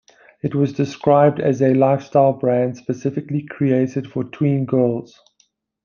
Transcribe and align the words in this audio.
It 0.41 0.55
was 0.55 0.73
described 0.73 1.39
as 1.39 1.61
"a 1.61 1.75
lifestyle 1.75 2.33
brand 2.33 2.75
specifically 2.75 3.43
created 3.43 4.07
for 4.09 4.23
tween 4.23 4.65
girls". 4.65 5.19